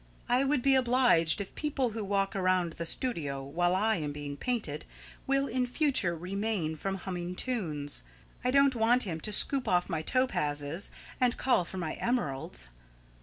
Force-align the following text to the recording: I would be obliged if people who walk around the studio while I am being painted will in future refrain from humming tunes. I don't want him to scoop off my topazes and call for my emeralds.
I 0.27 0.43
would 0.43 0.63
be 0.63 0.73
obliged 0.73 1.41
if 1.41 1.53
people 1.53 1.91
who 1.91 2.03
walk 2.03 2.35
around 2.35 2.73
the 2.73 2.87
studio 2.87 3.43
while 3.43 3.75
I 3.75 3.97
am 3.97 4.11
being 4.11 4.35
painted 4.35 4.83
will 5.27 5.45
in 5.45 5.67
future 5.67 6.17
refrain 6.17 6.75
from 6.75 6.95
humming 6.95 7.35
tunes. 7.35 8.01
I 8.43 8.49
don't 8.49 8.73
want 8.75 9.03
him 9.03 9.19
to 9.21 9.31
scoop 9.31 9.67
off 9.67 9.89
my 9.91 10.01
topazes 10.01 10.89
and 11.19 11.37
call 11.37 11.65
for 11.65 11.77
my 11.77 11.93
emeralds. 11.97 12.71